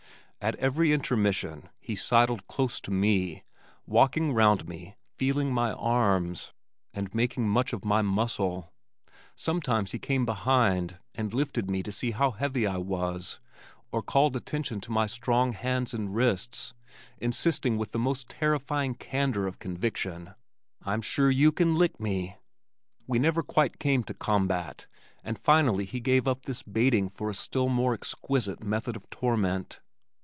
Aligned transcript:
At 0.43 0.55
every 0.55 0.91
intermission 0.91 1.69
he 1.79 1.95
sidled 1.95 2.47
close 2.47 2.81
to 2.81 2.89
me, 2.89 3.43
walking 3.85 4.33
round 4.33 4.67
me, 4.67 4.95
feeling 5.15 5.53
my 5.53 5.71
arms, 5.73 6.51
and 6.95 7.13
making 7.13 7.47
much 7.47 7.73
of 7.73 7.85
my 7.85 8.01
muscle. 8.01 8.73
Sometimes 9.35 9.91
he 9.91 9.99
came 9.99 10.25
behind 10.25 10.97
and 11.13 11.31
lifted 11.31 11.69
me 11.69 11.83
to 11.83 11.91
see 11.91 12.09
how 12.09 12.31
heavy 12.31 12.65
I 12.65 12.77
was, 12.77 13.39
or 13.91 14.01
called 14.01 14.35
attention 14.35 14.81
to 14.81 14.91
my 14.91 15.05
strong 15.05 15.51
hands 15.53 15.93
and 15.93 16.15
wrists, 16.15 16.73
insisting 17.19 17.77
with 17.77 17.91
the 17.91 17.99
most 17.99 18.27
terrifying 18.29 18.95
candor 18.95 19.45
of 19.45 19.59
conviction, 19.59 20.33
"I'm 20.81 21.03
sure 21.03 21.29
you 21.29 21.51
can 21.51 21.75
lick 21.75 21.99
me." 21.99 22.37
We 23.05 23.19
never 23.19 23.43
quite 23.43 23.77
came 23.77 24.03
to 24.05 24.15
combat, 24.15 24.87
and 25.23 25.37
finally 25.37 25.85
he 25.85 25.99
gave 25.99 26.27
up 26.27 26.47
this 26.47 26.63
baiting 26.63 27.09
for 27.09 27.29
a 27.29 27.35
still 27.35 27.69
more 27.69 27.93
exquisite 27.93 28.63
method 28.63 28.95
of 28.95 29.07
torment. 29.11 29.79